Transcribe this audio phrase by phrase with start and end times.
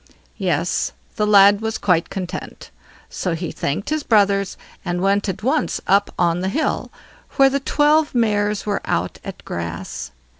[0.39, 0.93] Yes!
[1.15, 2.71] the lad was quite content;
[3.07, 6.91] so he thanked his brothers, and went at once up on the hill,
[7.33, 10.09] where the twelve mares were out at grass.